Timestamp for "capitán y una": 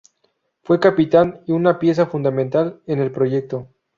0.79-1.77